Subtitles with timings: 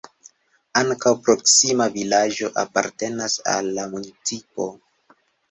[0.79, 4.69] Ankaŭ proksima vilaĝo apartenas al la municipo.